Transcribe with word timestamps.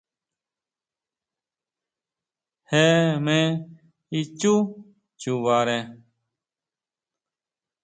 Jee 2.69 3.11
me 3.25 3.37
ichú 4.19 4.55
chubare. 5.19 5.77